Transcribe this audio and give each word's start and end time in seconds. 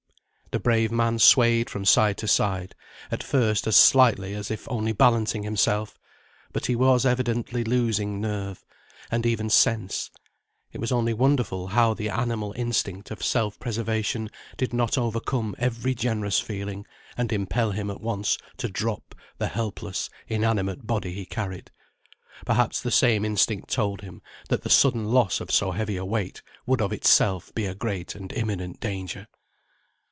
The 0.53 0.59
brave 0.59 0.91
man 0.91 1.17
swayed 1.17 1.69
from 1.69 1.85
side 1.85 2.17
to 2.17 2.27
side, 2.27 2.75
at 3.09 3.23
first 3.23 3.67
as 3.67 3.77
slightly 3.77 4.35
as 4.35 4.51
if 4.51 4.67
only 4.69 4.91
balancing 4.91 5.43
himself; 5.43 5.97
but 6.51 6.65
he 6.65 6.75
was 6.75 7.05
evidently 7.05 7.63
losing 7.63 8.19
nerve, 8.19 8.65
and 9.09 9.25
even 9.25 9.49
sense: 9.49 10.11
it 10.73 10.81
was 10.81 10.91
only 10.91 11.13
wonderful 11.13 11.67
how 11.67 11.93
the 11.93 12.09
animal 12.09 12.51
instinct 12.57 13.11
of 13.11 13.23
self 13.23 13.61
preservation 13.61 14.29
did 14.57 14.73
not 14.73 14.97
overcome 14.97 15.55
every 15.57 15.95
generous 15.95 16.41
feeling, 16.41 16.85
and 17.15 17.31
impel 17.31 17.71
him 17.71 17.89
at 17.89 18.01
once 18.01 18.37
to 18.57 18.67
drop 18.67 19.15
the 19.37 19.47
helpless, 19.47 20.09
inanimate 20.27 20.85
body 20.85 21.13
he 21.13 21.25
carried; 21.25 21.71
perhaps 22.45 22.81
the 22.81 22.91
same 22.91 23.23
instinct 23.23 23.69
told 23.69 24.01
him, 24.01 24.21
that 24.49 24.63
the 24.63 24.69
sudden 24.69 25.05
loss 25.05 25.39
of 25.39 25.49
so 25.49 25.71
heavy 25.71 25.95
a 25.95 26.03
weight 26.03 26.41
would 26.65 26.81
of 26.81 26.91
itself 26.91 27.55
be 27.55 27.65
a 27.65 27.73
great 27.73 28.15
and 28.15 28.33
imminent 28.33 28.81
danger. 28.81 29.29